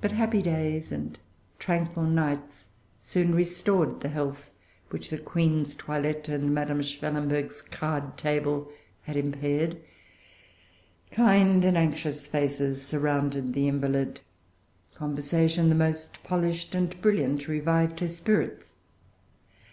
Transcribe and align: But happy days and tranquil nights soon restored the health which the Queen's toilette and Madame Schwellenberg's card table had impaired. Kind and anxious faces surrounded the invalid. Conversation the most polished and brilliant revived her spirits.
But 0.00 0.12
happy 0.12 0.42
days 0.42 0.92
and 0.92 1.18
tranquil 1.58 2.04
nights 2.04 2.68
soon 3.00 3.34
restored 3.34 3.98
the 3.98 4.08
health 4.08 4.52
which 4.90 5.10
the 5.10 5.18
Queen's 5.18 5.74
toilette 5.74 6.28
and 6.28 6.54
Madame 6.54 6.80
Schwellenberg's 6.82 7.60
card 7.60 8.16
table 8.16 8.70
had 9.02 9.16
impaired. 9.16 9.78
Kind 11.10 11.64
and 11.64 11.76
anxious 11.76 12.28
faces 12.28 12.86
surrounded 12.86 13.54
the 13.54 13.66
invalid. 13.66 14.20
Conversation 14.94 15.68
the 15.68 15.74
most 15.74 16.22
polished 16.22 16.72
and 16.72 17.00
brilliant 17.02 17.48
revived 17.48 17.98
her 17.98 18.06
spirits. 18.08 18.76